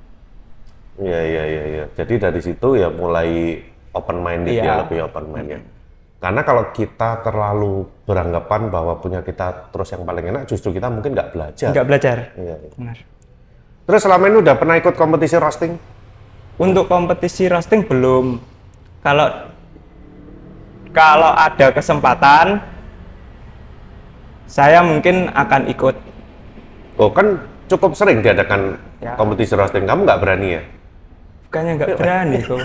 [0.96, 1.84] Iya iya iya iya.
[1.92, 3.60] Jadi dari situ ya mulai
[3.92, 4.74] open minded ya Iya.
[4.84, 5.62] lebih open minded.
[6.16, 11.12] Karena kalau kita terlalu beranggapan bahwa punya kita terus yang paling enak, justru kita mungkin
[11.12, 11.70] nggak belajar.
[11.76, 12.16] Nggak belajar.
[12.34, 12.70] Iya, iya.
[12.72, 12.96] Benar.
[13.86, 15.72] Terus selama ini udah pernah ikut kompetisi roasting?
[16.56, 18.40] Untuk kompetisi roasting belum.
[19.04, 19.28] Kalau
[20.90, 22.58] kalau ada kesempatan
[24.48, 25.94] saya mungkin akan ikut.
[26.96, 27.36] Oh kan
[27.68, 29.12] cukup sering diadakan Ya.
[29.20, 29.84] kompetisi roasting.
[29.84, 30.62] Kamu nggak berani ya?
[31.46, 32.60] Bukannya nggak berani kok.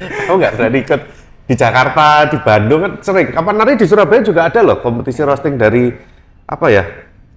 [0.00, 1.00] Kamu nggak berani ikut
[1.44, 3.28] di Jakarta, di Bandung kan sering.
[3.36, 5.92] Kapan hari di Surabaya juga ada loh kompetisi roasting dari
[6.48, 6.84] apa ya?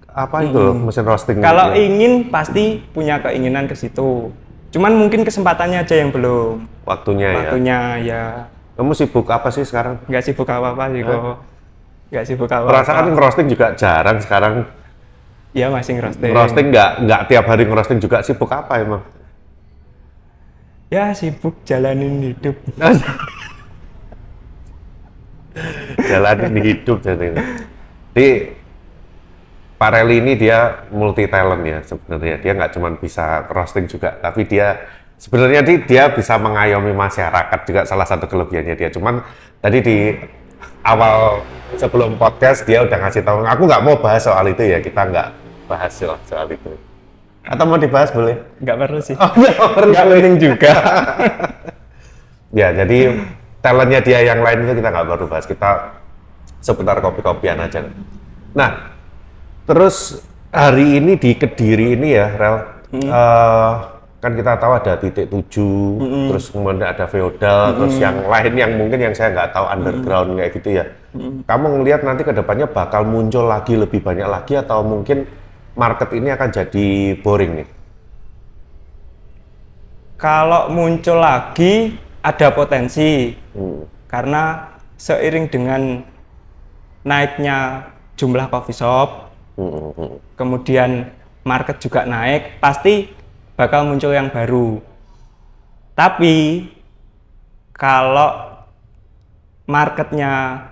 [0.08, 1.44] Apa itu loh mesin roasting?
[1.44, 1.84] Kalau ya.
[1.84, 4.32] ingin pasti punya keinginan ke situ.
[4.72, 6.64] Cuman mungkin kesempatannya aja yang belum.
[6.88, 7.38] waktunya ya.
[7.44, 8.22] Waktunya ya
[8.80, 10.00] Kamu sibuk apa sih sekarang?
[10.08, 11.20] nggak sibuk apa-apa sih kok.
[12.08, 12.72] Nggak sibuk apa-apa.
[12.72, 14.64] Perasaan roasting juga jarang sekarang.
[15.52, 16.32] Ya masih ngerosting.
[16.32, 19.04] Roasting nggak nggak tiap hari ngerosting juga sibuk apa emang?
[20.88, 22.56] Ya sibuk jalanin hidup.
[26.08, 27.36] Jalanin hidup jadi.
[28.16, 28.28] Di
[29.78, 32.40] Pak Reli ini dia multi talent ya sebenarnya.
[32.40, 34.80] Dia nggak cuma bisa roasting juga, tapi dia
[35.20, 38.88] sebenarnya dia, dia bisa mengayomi masyarakat juga salah satu kelebihannya dia.
[38.88, 39.20] Cuman
[39.60, 39.96] tadi di
[40.82, 41.44] awal
[41.76, 45.28] sebelum podcast dia udah ngasih tahu, aku nggak mau bahas soal itu ya, kita nggak
[45.68, 46.72] bahas soal itu.
[47.46, 48.38] Atau mau dibahas boleh?
[48.62, 49.14] Nggak perlu sih.
[49.18, 49.30] Oh,
[49.76, 50.72] nggak penting juga.
[52.48, 53.12] Ya, jadi
[53.60, 55.44] talentnya dia yang lain itu kita nggak perlu bahas.
[55.44, 56.00] Kita
[56.64, 57.84] seputar kopi-kopian aja.
[58.56, 58.96] Nah,
[59.68, 62.56] terus hari ini di Kediri ini ya, Rel,
[63.04, 63.72] eh,
[64.18, 66.00] kan kita tahu ada titik tujuh,
[66.32, 70.52] terus kemudian ada feodal, terus yang lain yang mungkin yang saya nggak tahu underground kayak
[70.56, 70.84] gitu ya.
[71.46, 75.28] Kamu ngelihat nanti ke depannya bakal muncul lagi lebih banyak lagi atau mungkin
[75.78, 76.86] market ini akan jadi
[77.22, 77.68] boring nih?
[80.18, 83.86] Kalau muncul lagi ada potensi Hmm.
[84.10, 86.02] karena seiring dengan
[87.06, 87.86] naiknya
[88.18, 90.14] jumlah coffee shop, Hmm, hmm, hmm.
[90.34, 90.90] kemudian
[91.46, 93.14] market juga naik, pasti
[93.54, 94.82] bakal muncul yang baru.
[95.94, 96.66] Tapi
[97.74, 98.58] kalau
[99.70, 100.66] marketnya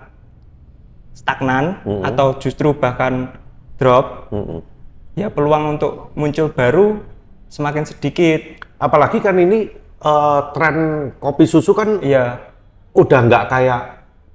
[1.15, 3.31] stagnan atau justru bahkan
[3.79, 4.61] drop, Hmm, hmm.
[5.17, 7.01] Ya peluang untuk muncul baru
[7.49, 8.61] semakin sedikit.
[8.77, 9.65] Apalagi kan ini
[9.97, 12.37] eh, tren kopi susu kan Iya,
[12.93, 13.81] udah nggak kayak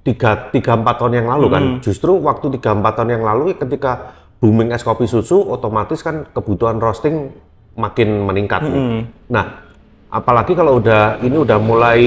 [0.03, 1.63] tiga tiga empat tahun yang lalu kan.
[1.79, 6.75] Justru waktu tiga empat tahun yang lalu ketika booming es kopi susu, otomatis kan kebutuhan
[6.83, 7.31] roasting
[7.79, 8.67] makin meningkat.
[8.67, 9.07] nih.
[9.31, 9.63] Nah,
[10.11, 12.01] apalagi kalau udah ini udah mulai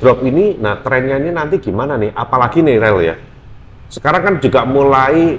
[0.00, 2.16] drop ini, nah trennya ini nanti gimana nih?
[2.16, 3.14] Apalagi nih rel ya.
[3.92, 5.36] Sekarang kan juga mulai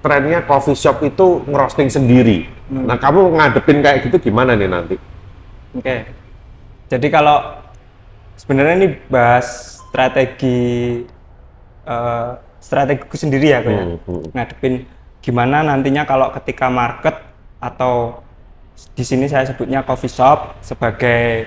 [0.00, 2.48] trennya coffee shop itu ngerosting sendiri.
[2.72, 4.96] Nah, kamu ngadepin kayak gitu gimana nih nanti?
[5.76, 5.96] Oke.
[6.90, 7.60] Jadi kalau
[8.34, 10.58] sebenarnya ini bahas strategi
[11.84, 13.84] eh, strategiku sendiri ya, Ko, ya.
[13.84, 14.22] Hmm, hmm.
[14.32, 14.74] ngadepin
[15.20, 17.16] gimana nantinya kalau ketika market
[17.60, 18.24] atau
[18.96, 21.44] di sini saya sebutnya coffee shop sebagai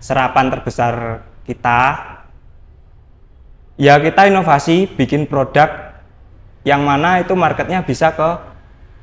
[0.00, 2.12] serapan terbesar kita.
[3.74, 5.83] Ya kita inovasi bikin produk
[6.64, 8.28] yang mana itu marketnya bisa ke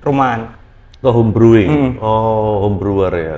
[0.01, 0.49] rumahan.
[0.97, 1.69] Ke home brewing.
[1.69, 1.91] Hmm.
[2.01, 3.37] Oh, home brewer ya.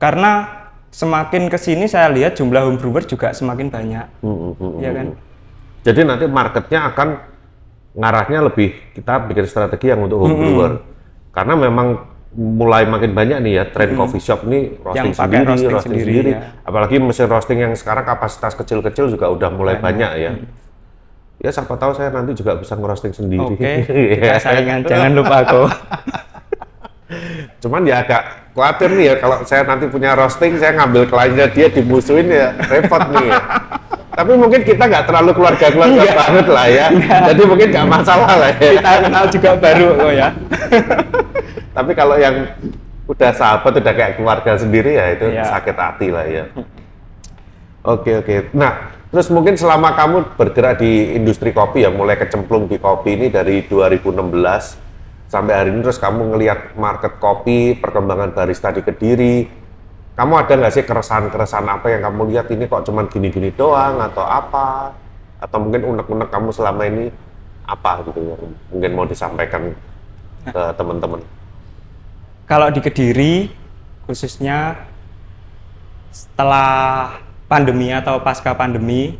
[0.00, 0.48] Karena
[0.88, 4.06] semakin ke sini saya lihat jumlah home brewer juga semakin banyak.
[4.24, 5.06] Hmm, hmm, hmm, Iya kan?
[5.80, 7.08] Jadi nanti marketnya akan
[7.96, 10.72] ngarahnya lebih kita bikin strategi yang untuk home brewer.
[11.30, 15.72] Karena memang mulai makin banyak nih ya tren coffee shop ini roasting Yang sendiri, roasting
[15.74, 16.30] roasting, sendiri, sendiri.
[16.30, 16.40] ya.
[16.62, 20.32] Apalagi mesin roasting yang sekarang kapasitas kecil-kecil juga udah mulai banyak, ya.
[21.40, 23.40] Ya siapa tahu saya nanti juga bisa ngerosting sendiri.
[23.40, 24.16] Oke, Iya.
[24.20, 25.62] kita saingan jangan lupa aku.
[27.62, 28.22] Cuman ya agak
[28.52, 33.00] khawatir nih ya kalau saya nanti punya roasting, saya ngambil kliennya dia dimusuhin ya repot
[33.10, 33.40] nih ya.
[34.10, 36.12] Tapi mungkin kita nggak terlalu keluarga-keluarga Iya.
[36.14, 36.86] banget lah ya.
[37.32, 38.70] Jadi mungkin nggak masalah lah ya.
[38.76, 40.28] Kita kenal juga baru kok ya.
[41.76, 42.36] Tapi kalau yang
[43.08, 45.44] udah sahabat, udah kayak keluarga sendiri ya itu Iya.
[45.48, 46.44] sakit hati lah ya.
[47.80, 48.52] Oke oke.
[48.52, 53.26] Nah, terus mungkin selama kamu bergerak di industri kopi ya, mulai kecemplung di kopi ini
[53.28, 54.10] dari 2016
[55.30, 59.46] sampai hari ini, terus kamu ngelihat market kopi, perkembangan barista di Kediri,
[60.18, 64.20] kamu ada nggak sih keresahan-keresahan apa yang kamu lihat ini kok cuman gini-gini doang atau
[64.20, 64.92] apa?
[65.40, 67.08] Atau mungkin unek-unek kamu selama ini
[67.64, 68.36] apa gitu ya?
[68.74, 69.72] Mungkin mau disampaikan
[70.44, 71.24] ke teman-teman.
[72.44, 73.48] Kalau di Kediri
[74.04, 74.76] khususnya
[76.10, 79.18] setelah pandemi atau pasca pandemi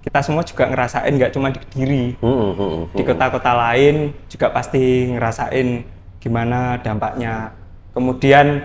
[0.00, 2.82] kita semua juga ngerasain nggak cuma di Kediri Hmm, hmm, hmm.
[2.94, 3.94] di kota-kota lain
[4.30, 5.82] juga pasti ngerasain
[6.22, 7.50] gimana dampaknya
[7.90, 8.62] kemudian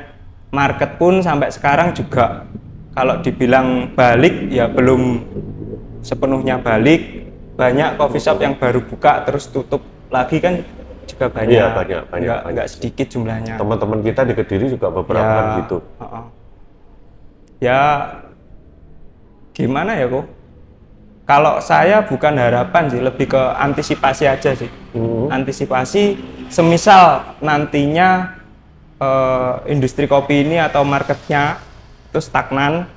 [0.53, 2.45] market pun sampai sekarang juga
[2.93, 5.25] kalau dibilang balik ya belum
[6.01, 10.63] sepenuhnya balik banyak coffee shop yang baru buka terus tutup lagi kan
[11.05, 14.87] juga banyak Iya, banyak, banyak, nggak, banyak nggak sedikit jumlahnya Teman-teman kita di Kediri juga
[14.93, 15.77] beberapa Ya, kan gitu.
[15.97, 16.23] heeh.
[17.59, 17.81] ya
[19.59, 20.25] gimana ya kok
[21.27, 25.29] kalau saya bukan harapan sih lebih ke antisipasi aja sih Hmm.
[25.29, 26.17] antisipasi
[26.49, 28.39] semisal nantinya
[28.97, 31.59] eh, industri kopi ini atau marketnya
[32.09, 32.89] itu stagnan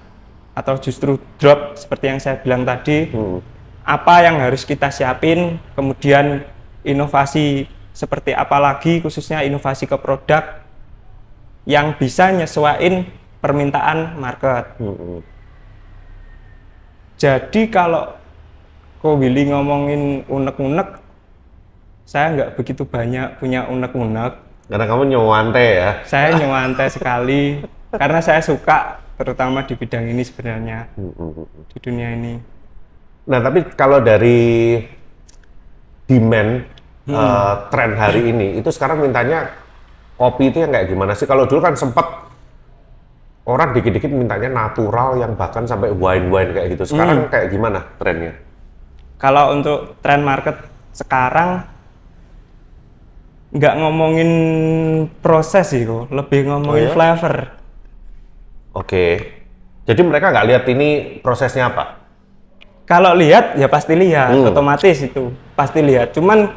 [0.52, 3.42] atau justru drop seperti yang saya bilang tadi Hmm.
[3.82, 6.46] apa yang harus kita siapin kemudian
[6.80, 10.62] inovasi seperti apa lagi khususnya inovasi ke produk
[11.66, 13.04] yang bisa nyesuaiin
[13.38, 15.20] permintaan market Hmm.
[17.22, 18.18] Jadi kalau
[18.98, 20.98] Ko Willy ngomongin unek-unek
[22.02, 25.90] saya nggak begitu banyak punya unek-unek Karena kamu nyewante ya.
[26.02, 27.62] saya nyewantai sekali
[27.94, 31.46] karena saya suka terutama di bidang ini sebenarnya Hmm, hmm, hmm.
[31.70, 32.34] di dunia ini
[33.22, 34.82] Nah, tapi kalau dari
[36.10, 36.66] demand
[37.06, 39.46] eh, tren hari ini itu sekarang mintanya
[40.18, 41.30] kopi itu yang kayak gimana sih?
[41.30, 42.02] Kalau dulu kan sempet
[43.42, 46.94] orang dikit-dikit mintanya natural yang bahkan sampai wine-wine kayak gitu.
[46.94, 48.38] Sekarang kayak gimana trennya?
[49.18, 50.58] Kalau untuk tren market
[50.94, 51.66] sekarang
[53.52, 54.30] nggak ngomongin
[55.20, 56.94] proses sih kok, lebih ngomongin Oh ya?
[56.94, 57.34] flavor.
[58.72, 59.04] Oke.
[59.84, 60.88] Jadi mereka nggak lihat ini
[61.20, 62.00] prosesnya apa?
[62.86, 64.48] Kalau lihat ya pasti lihat, Hmm.
[64.48, 66.14] otomatis itu pasti lihat.
[66.14, 66.50] Cuman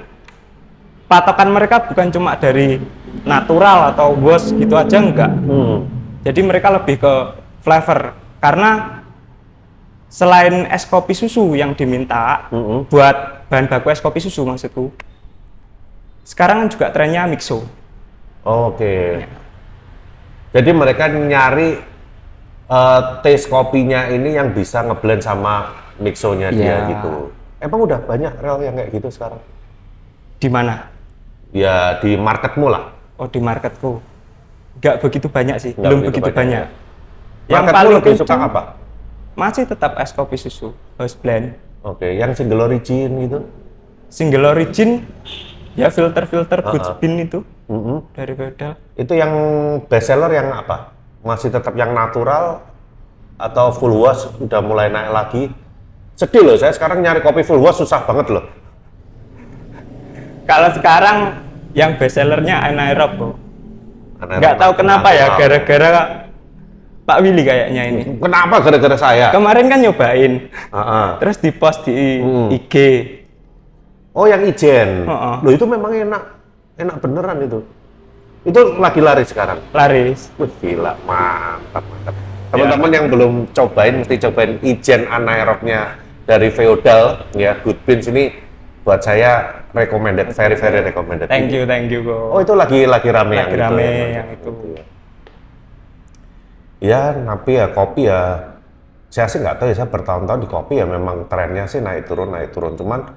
[1.05, 2.79] patokan mereka bukan cuma dari
[3.25, 5.31] natural atau wash gitu aja enggak.
[5.31, 5.94] Hmm.
[6.25, 7.13] Jadi mereka lebih ke
[7.61, 9.01] flavor karena
[10.09, 12.89] selain es kopi susu yang diminta Mm-mm.
[12.89, 14.89] buat bahan baku es kopi susu maksudku.
[16.25, 17.61] Sekarang kan juga trennya mixo.
[18.41, 19.21] Oke.
[20.49, 21.77] Jadi mereka nyari
[22.65, 26.89] eh, taste kopinya ini yang bisa ngeblend sama mixonya dia Iya.
[26.89, 27.13] gitu.
[27.61, 29.41] Emang udah banyak rel yang kayak gitu sekarang?
[30.41, 30.89] Di mana?
[31.53, 32.89] Ya di marketmu lah.
[33.21, 34.01] Oh di marketku.
[34.79, 37.51] Nggak begitu banyak sih, Nggak belum begitu begitu, banyak, banyak.
[37.51, 38.61] Yang paling lebih suka apa?
[39.35, 41.55] Masih tetap es kopi susu, house blend.
[41.85, 43.39] Oke, yang single origin gitu.
[44.09, 45.05] Single origin,
[45.75, 46.99] ya filter-filter goods Uh-uh.
[46.99, 48.09] bean itu Mm-mm.
[48.15, 48.73] dari Feudal.
[48.95, 49.31] Itu yang
[49.85, 50.95] best seller yang apa?
[51.25, 52.63] Masih tetap yang natural
[53.35, 55.43] atau full wash udah mulai naik lagi?
[56.15, 58.45] Sedih loh, saya sekarang nyari kopi full wash susah banget loh.
[60.45, 61.17] Kalau sekarang
[61.75, 62.61] yang best sellernya.
[62.63, 63.35] Anaerob
[64.15, 66.01] Nggak tahu kenapa ya, gara-gara
[67.05, 68.01] Pak Willy kayaknya ini.
[68.17, 69.29] Kenapa gara-gara saya?
[69.29, 71.07] Kemarin kan nyobain, Heeh.
[71.21, 72.49] terus di post di Hmm.
[72.49, 72.75] IG.
[74.15, 75.05] Oh yang ijen.
[75.05, 75.35] Heeh.
[75.43, 76.23] Loh itu memang enak,
[76.79, 77.59] enak beneran itu.
[78.41, 79.61] Itu lagi laris sekarang.
[79.69, 80.33] Laris.
[80.37, 82.15] Wih gila, mantap mantap.
[82.49, 88.31] Teman-teman yang belum cobain mesti cobain ijen anaerobnya dari Feodal ya Good Beans ini
[88.85, 91.25] buat saya recommended, very very recommended.
[91.25, 92.21] Thank you, thank you kok.
[92.29, 93.65] Oh itu lagi lagi rame yang Lagi itu.
[93.65, 94.51] rame ya, yang itu.
[96.85, 98.21] Ya, tapi ya kopi ya
[99.09, 102.29] saya sih nggak tahu ya saya bertahun-tahun di kopi ya memang trennya sih naik turun
[102.29, 103.09] naik turun cuman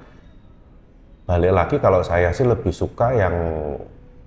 [1.29, 3.35] balik lagi kalau saya sih lebih suka yang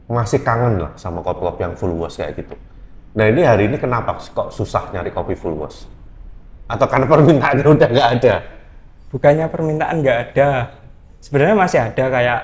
[0.07, 2.55] masih kangen lah sama kopi-kopi yang full wash kayak gitu.
[3.19, 5.89] Nah ini hari ini kenapa kok susah nyari kopi full wash?
[6.71, 8.35] Atau karena permintaannya udah nggak ada?
[9.11, 10.51] Bukannya permintaan nggak ada.
[11.23, 12.41] Sebenarnya masih ada kayak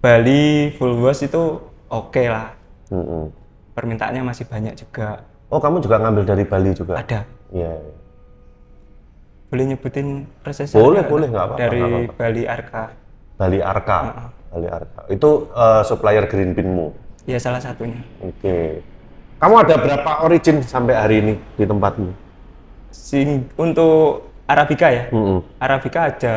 [0.00, 1.60] Bali full wash itu
[1.92, 2.56] oke lah.
[2.88, 3.28] Mm-mm.
[3.76, 5.28] Permintaannya masih banyak juga.
[5.52, 6.96] Oh kamu juga ngambil dari Bali juga?
[6.96, 7.28] Ada.
[7.52, 7.76] Iya.
[9.52, 10.80] Boleh nyebutin prosesnya?
[10.80, 12.12] Boleh, boleh, nggak apa-apa, Dari nggak apa-apa.
[12.16, 12.84] Bali Arka.
[13.36, 13.98] Bali Arka.
[14.48, 15.00] Bali Arka.
[15.12, 16.96] Itu eh, supplier green bean-mu.
[17.28, 18.00] Ya salah satunya.
[18.24, 18.80] Oke.
[19.36, 22.08] Kamu ada berapa origin sampai hari ini di tempatmu?
[22.88, 25.04] Sing, untuk Arabica ya.
[25.12, 25.44] Mm-mm.
[25.60, 26.36] Arabica ada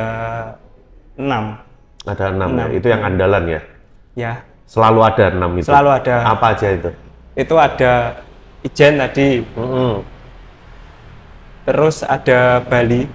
[1.17, 2.07] 6.
[2.07, 2.65] Ada enam, ya.
[2.65, 2.69] Enam.
[2.77, 3.61] Itu yang andalan ya.
[4.15, 4.33] Ya,
[4.65, 5.67] Selalu ada enam itu.
[5.69, 6.15] selalu ada.
[6.25, 6.89] Apa aja itu?
[7.37, 7.93] Itu ada
[8.65, 10.01] Ijen tadi, Mm-mm.
[11.69, 13.05] terus ada Bali.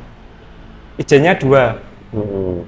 [0.95, 1.75] Ijennya dua,
[2.15, 2.63] Mm-mm.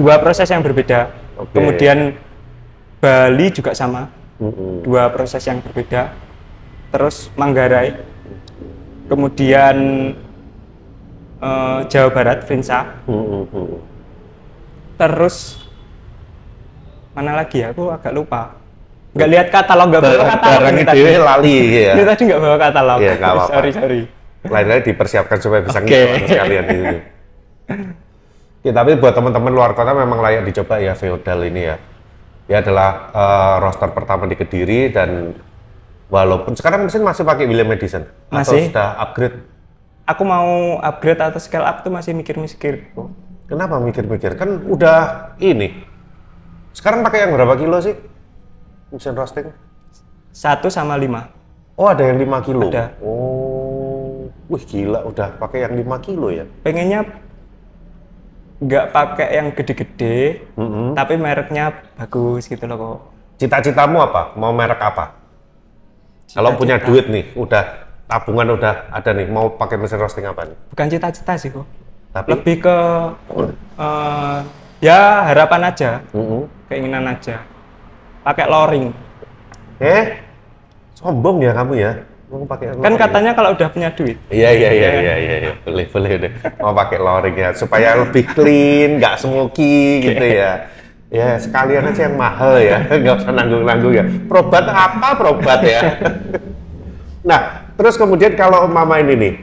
[0.00, 1.12] dua proses yang berbeda.
[1.36, 1.52] Oke.
[1.52, 2.16] Kemudian
[3.04, 4.08] Bali juga sama,
[4.40, 4.80] Mm-mm.
[4.80, 6.16] dua proses yang berbeda.
[6.88, 8.00] Terus Manggarai,
[9.12, 9.76] kemudian
[11.40, 12.80] eh, Jawa Barat, Vinsa.
[13.08, 13.88] Mm-mm.
[15.00, 15.64] terus
[17.16, 17.72] mana lagi ya?
[17.72, 18.52] Aku agak lupa.
[19.16, 20.60] Nggak lihat katalog, nggak bawa katalog.
[20.60, 21.18] Barang ini itu tadi.
[21.18, 21.92] lali ya.
[21.98, 22.98] Ini tadi nggak bawa katalog.
[23.00, 23.50] Iya, nggak apa-apa.
[23.50, 24.00] sorry, sorry.
[24.46, 26.84] Lain-lain dipersiapkan supaya bisa ngikut sekalian itu.
[28.60, 31.80] Ya, tapi buat teman-teman luar kota memang layak dicoba ya Feodal ini ya.
[32.44, 35.32] Dia adalah eh, roster pertama di Kediri dan
[36.12, 38.68] walaupun sekarang mesin masih pakai William Edison atau Masih.
[38.68, 39.38] sudah upgrade.
[40.10, 42.90] Aku mau upgrade atau scale up tuh masih mikir-mikir.
[43.46, 44.34] Kenapa mikir-mikir?
[44.34, 45.86] Kan udah ini.
[46.74, 47.94] Sekarang pakai yang berapa kilo sih?
[48.90, 49.54] Mesin roasting?
[50.34, 51.30] Satu sama lima.
[51.78, 52.68] Oh, ada yang 5 kilo.
[52.68, 52.92] Ada.
[53.00, 54.26] Oh.
[54.50, 56.44] Wih, gila udah pakai yang 5 kilo ya.
[56.66, 57.06] Pengennya
[58.60, 60.92] nggak pakai yang gede-gede, Mm-mm.
[60.92, 62.98] tapi mereknya bagus gitu loh kok.
[63.40, 64.36] Cita-citamu apa?
[64.36, 65.16] Mau merek apa?
[66.28, 70.56] Kalau punya duit nih, udah tabungan udah ada nih, mau pakai mesin roasting apa nih?
[70.74, 71.62] Bukan cita-cita sih kok.
[72.10, 72.76] Tapi Lebih ke
[73.78, 74.38] eh,
[74.82, 76.50] ya harapan aja, Mm-mm.
[76.66, 77.38] keinginan aja.
[78.26, 78.90] Pakai loring.
[79.78, 80.18] Eh,
[80.92, 81.92] sombong ya kamu ya?
[82.26, 82.98] Mau pakai Kan loring?
[82.98, 84.18] katanya kalau udah punya duit.
[84.26, 85.52] Iya iya iya iya iya iya.
[85.62, 86.32] boleh boleh deh.
[86.58, 90.66] Mau pakai loring ya supaya lebih clean, nggak smoky gitu ya.
[91.10, 94.04] Ya sekalian aja yang mahal ya, nggak usah nanggung-nanggung ya.
[94.26, 95.80] Probat apa probat ya?
[97.30, 99.34] nah terus kemudian kalau mama ini nih,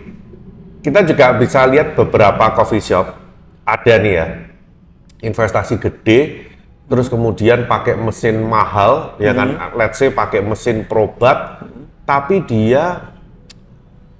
[0.85, 3.17] kita juga bisa lihat beberapa coffee shop
[3.65, 4.27] ada nih ya.
[5.17, 6.45] investasi gede,
[6.85, 9.73] terus kemudian pakai mesin mahal, ya kan?
[9.73, 11.65] Let's say pakai mesin probat,
[12.05, 13.13] tapi dia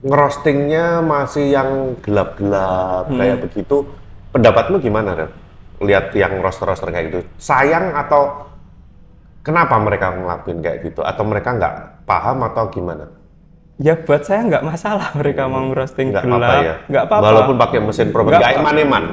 [0.02, 3.86] ngerostingnya masih yang gelap-gelap kayak begitu.
[4.34, 5.32] Pendapatmu gimana, Rel?
[5.78, 8.50] Lihat yang roster-roster kayak gitu, sayang atau
[9.46, 11.06] kenapa mereka ngelakuin kayak gitu?
[11.06, 11.74] Atau mereka nggak
[12.10, 13.06] paham atau gimana?
[13.78, 16.74] Ya buat saya nggak masalah mereka mau ngerosting Nggak gelap, apa-apa ya?
[16.90, 17.24] nggak apa-apa.
[17.24, 19.04] Walaupun pakai mesin probat, Nggak eman-eman.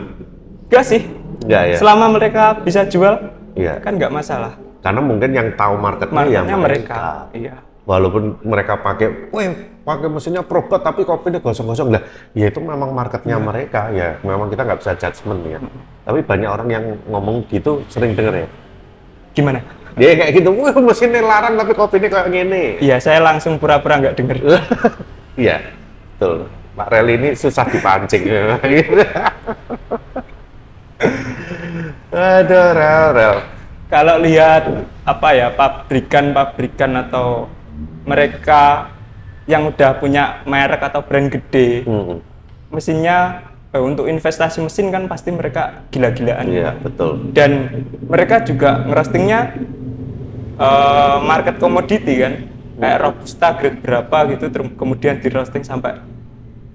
[0.73, 1.03] Nggak sih.
[1.45, 1.77] Nggak ya?
[1.77, 3.15] Selama mereka bisa jual,
[3.53, 3.77] Iya.
[3.85, 4.57] kan nggak masalah.
[4.81, 6.97] Karena mungkin yang tahu marketnya, ya Marketnya mereka.
[6.97, 7.05] mereka.
[7.37, 7.55] Iya.
[7.85, 9.49] Walaupun mereka pakai, weh,
[9.85, 12.01] pakai mesinnya probat tapi kopinya gosong-gosong lah.
[12.33, 13.45] Ya itu memang marketnya Iya.
[13.45, 14.17] mereka ya.
[14.25, 15.59] Memang kita nggak bisa judgement ya.
[16.09, 18.49] Tapi banyak orang yang ngomong gitu sering denger ya.
[19.37, 19.61] Gimana?
[19.95, 22.65] Dia kayak gitu, wah mesinnya larang tapi kopinya kayak gini.
[22.83, 24.39] Iya, saya langsung pura-pura nggak denger.
[25.35, 25.59] Iya,
[26.15, 26.47] betul.
[26.79, 28.23] Pak Rel ini susah dipancing.
[32.15, 33.37] Aduh, Rel, Rel.
[33.91, 34.63] Kalau lihat
[35.03, 37.51] apa ya pabrikan-pabrikan atau
[38.07, 38.95] mereka
[39.51, 42.23] yang udah punya merek atau brand gede, Hmm,
[42.71, 43.43] mesinnya
[43.75, 46.47] eh, untuk investasi mesin kan pasti mereka gila-gilaan.
[46.47, 47.35] Iya, betul.
[47.35, 49.41] Dan mereka juga ngerostingnya
[50.59, 52.35] eh, market commodity kan,
[52.79, 55.99] kayak robusta grade berapa gitu, kemudian di roasting sampai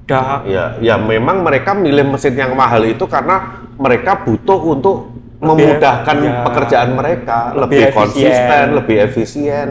[0.09, 6.15] dah Ya, ya memang mereka milih mesin yang mahal itu karena mereka butuh untuk memudahkan
[6.19, 8.67] ya, pekerjaan mereka, lebih lebih, konsisten, efisien.
[8.75, 9.67] lebih efisien,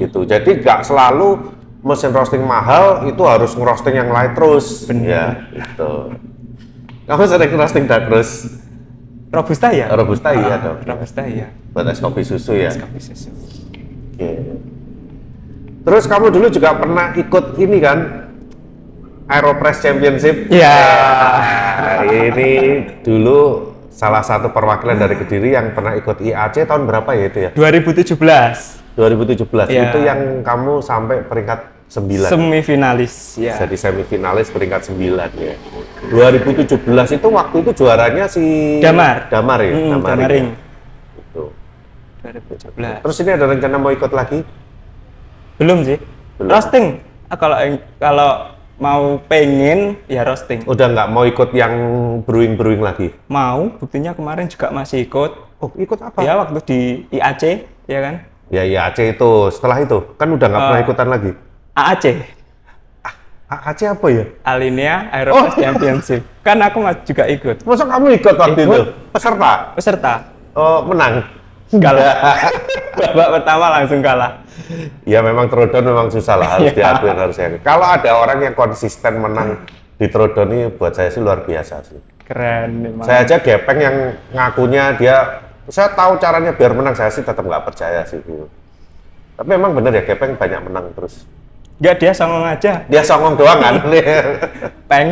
[0.00, 0.26] gitu.
[0.26, 4.88] Jadi nggak selalu mesin roasting mahal itu harus ngerosting yang lain terus.
[4.90, 6.16] Ya, gitu.
[7.04, 8.63] Kamu sering roasting dark roast
[9.34, 9.86] robusta ya?
[9.90, 10.78] Robusta iya Ah, dong.
[10.86, 11.50] Robusta iya.
[11.74, 12.70] buat es kopi susu ya.
[12.70, 13.28] Kopi susu.
[14.14, 14.30] Oke.
[15.84, 17.98] Terus kamu dulu juga pernah ikut ini kan?
[19.26, 20.48] Aeropress Championship.
[20.48, 20.76] Iya.
[21.74, 22.50] Nah, ini
[23.02, 27.50] dulu salah satu perwakilan dari Kediri yang pernah ikut IAC tahun berapa ya itu ya?
[27.56, 28.14] 2017
[28.94, 29.74] 2017.
[29.74, 29.90] Iya.
[29.90, 32.26] Itu yang kamu sampai peringkat 9.
[32.26, 33.54] semifinalis ya.
[33.56, 35.54] Jadi semifinalis peringkat 9 ya.
[36.10, 36.80] 2017
[37.12, 38.42] itu waktu itu juaranya si
[38.80, 39.28] Damar.
[39.28, 40.02] Damar ya, Hmm, Damaring.
[40.02, 40.46] Damaring.
[41.14, 41.42] Itu.
[42.22, 42.98] 2017.
[43.00, 44.38] Terus ini ada rencana mau ikut lagi?
[45.56, 45.98] Belum sih.
[46.36, 46.50] Belum.
[46.50, 46.86] Roasting.
[47.30, 47.56] Ah, kalau
[47.96, 48.30] kalau
[48.74, 50.66] mau pengen ya roasting.
[50.66, 51.72] Udah nggak mau ikut yang
[52.26, 53.14] brewing-brewing lagi?
[53.30, 55.30] Mau, buktinya kemarin juga masih ikut.
[55.62, 56.20] Oh, ikut apa?
[56.20, 56.80] Ya waktu di
[57.12, 57.42] IAC,
[57.86, 58.14] ya kan?
[58.52, 59.30] Ya, Aceh itu.
[59.48, 60.84] Setelah itu, kan udah nggak pernah Eh.
[60.84, 61.32] ikutan lagi.
[61.74, 62.04] AAC,
[63.44, 64.24] A- Aceh apa ya?
[64.42, 66.22] Alinea Aeropress Championship.
[66.40, 67.56] Kan aku juga ikut.
[67.62, 68.70] Masa kamu ikut waktu Ikut.
[68.72, 68.80] itu?
[69.10, 69.52] Peserta?
[69.74, 70.12] Peserta.
[70.54, 71.26] Oh, menang?
[71.74, 72.14] Kalah.
[72.98, 74.38] Babak pertama langsung kalah.
[75.02, 76.94] Ya memang Trodon memang susah lah, harus Ya.
[76.94, 77.58] diakui harus diakui.
[77.60, 79.66] Kalau ada orang yang konsisten menang
[79.98, 81.98] di Trodon ini buat saya sih luar biasa sih.
[82.24, 83.04] Keren memang.
[83.04, 83.96] Saya aja gepeng yang
[84.32, 85.16] ngakunya dia,
[85.68, 88.22] saya tahu caranya biar menang, saya sih tetap nggak percaya sih.
[89.34, 91.26] Tapi memang bener ya, gepeng banyak menang terus.
[91.82, 92.72] Enggak dia songong aja.
[92.86, 93.74] Dia songong doang kan?
[94.90, 95.08] Peng.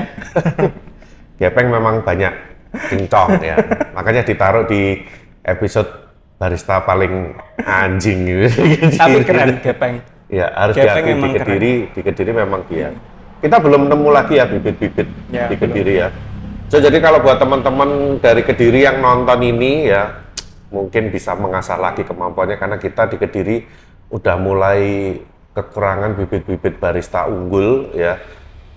[1.43, 2.31] Gepeng memang banyak
[2.87, 3.59] cincong ya.
[3.99, 5.03] Makanya ditaruh di
[5.43, 5.91] episode
[6.39, 7.35] barista paling
[7.67, 8.47] anjing gitu.
[9.01, 9.95] Tapi keren Gepeng.
[10.31, 11.47] Ya, harus Gepeng diakui di memang keren.
[11.47, 12.89] Kediri, di Kediri memang dia.
[13.43, 15.75] Kita belum nemu lagi ya bibit-bibit Ya, di belum.
[15.75, 16.09] Kediri ya.
[16.71, 20.25] So, jadi kalau buat teman-teman dari Kediri yang nonton ini ya,
[20.71, 23.57] mungkin bisa mengasah lagi kemampuannya karena kita di Kediri
[24.15, 25.19] udah mulai
[25.53, 28.21] kekurangan bibit-bibit barista unggul ya.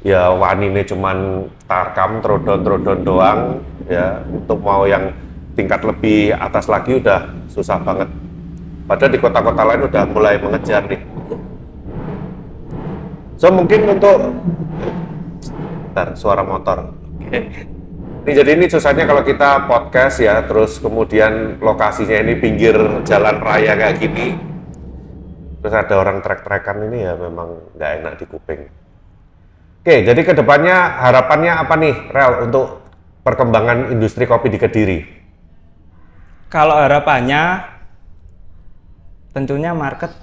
[0.06, 3.40] Ya wanine cuman tarkam, trodon-trodon doang
[3.90, 4.22] ya.
[4.30, 5.10] Untuk mau yang
[5.58, 8.12] tingkat lebih atas lagi udah susah banget.
[8.86, 11.02] Padahal di kota-kota lain udah mulai mengejar nih.
[13.42, 14.30] So mungkin untuk
[15.96, 16.92] Bentar, suara motor.
[17.24, 17.40] Oke.
[18.28, 22.76] Ini jadi ini susahnya kalau kita podcast ya, terus kemudian lokasinya ini pinggir
[23.08, 24.36] jalan raya kayak gini.
[25.66, 28.70] Terus ada orang trek-trekan ini ya memang nggak enak di kuping.
[29.82, 32.86] Oke, jadi ke depannya harapannya apa nih, Rel, untuk
[33.26, 35.00] perkembangan industri kopi di Kediri?
[36.54, 37.66] Kalau harapannya
[39.34, 40.14] tentunya market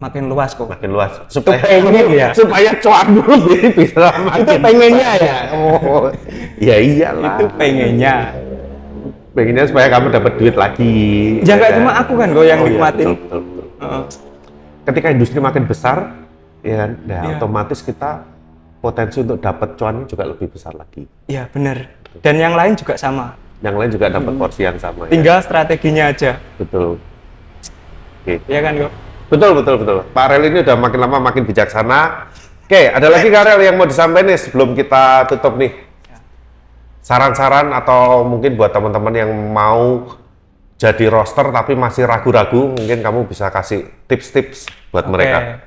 [0.00, 0.72] makin luas kok.
[0.72, 1.12] Makin luas.
[1.28, 2.32] Supaya, pengen ya.
[2.32, 3.36] supaya cuan dulu
[3.84, 5.38] bisa makin Itu pengennya ya.
[5.60, 6.08] Oh,
[6.56, 7.36] ya iyalah.
[7.36, 8.32] Itu pengennya.
[9.36, 10.96] pengennya supaya kamu dapat duit lagi.
[11.44, 11.78] Ya nggak kan?
[11.84, 13.08] cuma aku kan kok yang Oh, iya, nikmatin.
[13.12, 13.66] betul, betul, betul.
[13.84, 14.29] Heeh.
[14.90, 16.18] Ketika industri makin besar,
[16.66, 18.26] ya kan, nah, otomatis kita
[18.82, 21.06] potensi untuk dapat cuan juga lebih besar lagi.
[21.30, 21.86] Iya benar.
[22.18, 23.38] Dan yang lain juga sama.
[23.62, 25.06] Yang lain juga dapat porsi yang sama.
[25.06, 25.14] ya.
[25.14, 26.42] Tinggal strateginya aja.
[26.58, 26.98] Betul.
[28.26, 28.42] Oke.
[28.50, 28.92] Iya kan kok?
[29.30, 29.96] Betul, betul, betul.
[30.10, 32.26] Pak Rel ini udah makin lama makin bijaksana.
[32.66, 35.90] Oke, ada lagi Kak Rel yang mau disampaikan nih sebelum kita tutup nih?
[37.00, 40.14] saran-saran atau mungkin buat teman-teman yang mau
[40.80, 45.12] jadi roster tapi masih ragu-ragu, mungkin kamu bisa kasih tips-tips buat Oke.
[45.12, 45.60] mereka.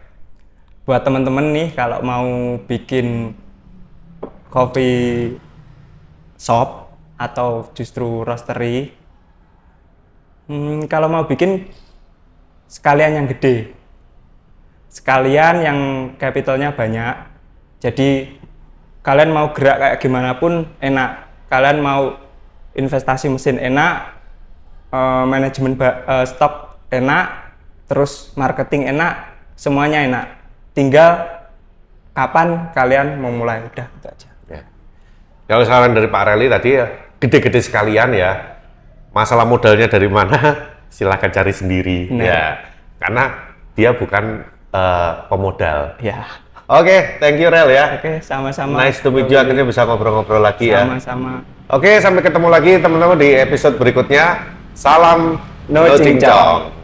[0.90, 3.38] Buat teman-teman nih kalau mau bikin
[4.50, 5.38] coffee
[6.42, 6.90] shop
[7.22, 8.90] atau justru roastery,
[10.50, 11.70] hmm, kalau mau bikin
[12.66, 13.70] sekalian yang gede,
[14.90, 15.80] sekalian yang
[16.18, 17.16] capitalnya banyak.
[17.86, 18.34] Jadi
[19.06, 21.30] kalian mau gerak kayak gimana pun enak.
[21.54, 22.18] Kalian mau
[22.74, 24.13] investasi mesin enak,
[24.94, 26.54] eh, manajemen ba- eh, stok
[26.88, 27.26] enak,
[27.90, 29.14] terus marketing enak,
[29.58, 30.26] semuanya enak.
[30.72, 31.26] Tinggal
[32.14, 34.30] kapan kalian mau mulai udah gitu aja.
[34.48, 34.62] Ya.
[35.50, 36.86] Kalau saran dari Pak Reli tadi ya
[37.18, 38.62] gede-gede sekalian ya.
[39.12, 40.38] Masalah modalnya dari mana?
[40.94, 42.24] Silahkan cari sendiri Nah.
[42.24, 42.44] ya.
[43.02, 43.24] Karena
[43.74, 45.98] dia bukan eh, pemodal.
[46.02, 46.26] Ya.
[46.64, 48.00] Oke, thank you Rel ya.
[48.00, 48.80] Oke, sama-sama.
[48.80, 49.36] Nice to meet you.
[49.36, 50.88] Akhirnya bisa ngobrol-ngobrol lagi ya.
[50.88, 51.44] Sama-sama.
[51.70, 54.54] Oke, sampai ketemu lagi teman-teman di episode berikutnya.
[54.74, 56.83] Salam No no cincong.